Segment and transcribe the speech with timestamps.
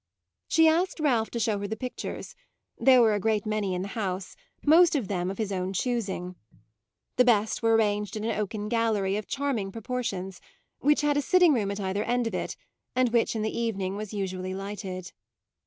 [0.47, 2.33] She asked Ralph to show her the pictures;
[2.79, 4.35] there were a great many in the house,
[4.65, 6.33] most of them of his own choosing.
[7.17, 10.41] The best were arranged in an oaken gallery, of charming proportions,
[10.79, 12.57] which had a sitting room at either end of it
[12.95, 15.11] and which in the evening was usually lighted.